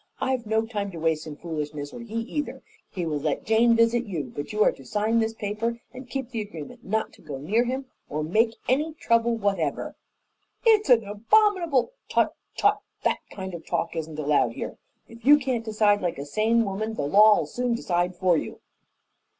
I've 0.19 0.47
no 0.47 0.65
time 0.65 0.89
to 0.93 0.97
waste 0.99 1.27
in 1.27 1.35
foolishness, 1.35 1.93
or 1.93 1.99
he 1.99 2.15
either. 2.21 2.63
He 2.89 3.05
will 3.05 3.19
let 3.19 3.45
Jane 3.45 3.75
visit 3.75 4.03
you, 4.07 4.33
but 4.35 4.51
you 4.51 4.63
are 4.63 4.71
to 4.71 4.83
sign 4.83 5.19
this 5.19 5.35
paper 5.35 5.79
and 5.93 6.09
keep 6.09 6.31
the 6.31 6.41
agreement 6.41 6.83
not 6.83 7.13
to 7.13 7.21
go 7.21 7.37
near 7.37 7.65
him 7.65 7.85
or 8.09 8.23
make 8.23 8.55
any 8.67 8.95
trouble 8.95 9.37
whatever." 9.37 9.95
"It's 10.65 10.89
an 10.89 11.03
abominable" 11.05 11.91
"Tut! 12.09 12.33
Tut! 12.57 12.81
That 13.03 13.19
kind 13.29 13.53
of 13.53 13.63
talk 13.63 13.95
isn't 13.95 14.17
allowed 14.17 14.53
here. 14.53 14.79
If 15.07 15.23
you 15.23 15.37
can't 15.37 15.63
decide 15.63 16.01
like 16.01 16.17
a 16.17 16.25
sane 16.25 16.65
woman 16.65 16.95
the 16.95 17.05
law'll 17.05 17.45
soon 17.45 17.75
decide 17.75 18.15
for 18.15 18.35
you." 18.35 18.59